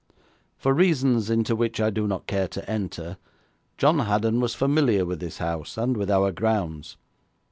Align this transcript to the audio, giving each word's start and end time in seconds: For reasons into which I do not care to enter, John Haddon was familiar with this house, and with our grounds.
For 0.57 0.73
reasons 0.73 1.29
into 1.29 1.55
which 1.55 1.79
I 1.79 1.91
do 1.91 2.07
not 2.07 2.25
care 2.25 2.47
to 2.47 2.67
enter, 2.67 3.17
John 3.77 3.99
Haddon 3.99 4.39
was 4.39 4.55
familiar 4.55 5.05
with 5.05 5.19
this 5.19 5.37
house, 5.37 5.77
and 5.77 5.95
with 5.95 6.09
our 6.09 6.31
grounds. 6.31 6.97